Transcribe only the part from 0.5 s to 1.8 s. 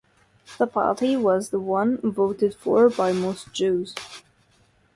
The party was the